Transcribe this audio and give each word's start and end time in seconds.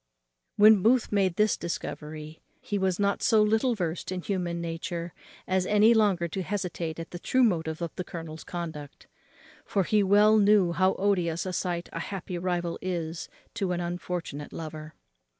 When 0.55 0.81
Booth 0.81 1.03
had 1.03 1.11
made 1.11 1.35
this 1.35 1.55
discovery, 1.55 2.41
he 2.59 2.79
was 2.79 2.99
not 2.99 3.21
so 3.21 3.43
little 3.43 3.75
versed 3.75 4.11
in 4.11 4.21
human 4.21 4.59
nature, 4.59 5.13
as 5.47 5.67
any 5.67 5.93
longer 5.93 6.27
to 6.27 6.41
hesitate 6.41 6.99
at 6.99 7.11
the 7.11 7.19
true 7.19 7.43
motive 7.43 7.77
to 7.77 7.89
the 7.95 8.03
colonel's 8.03 8.43
conduct; 8.43 9.05
for 9.63 9.83
he 9.83 10.01
well 10.01 10.39
knew 10.39 10.71
how 10.71 10.95
odious 10.95 11.45
a 11.45 11.53
sight 11.53 11.87
a 11.93 11.99
happy 11.99 12.39
rival 12.39 12.79
is 12.81 13.29
to 13.53 13.73
an 13.73 13.79
unfortunate 13.79 14.51
lover. 14.51 14.95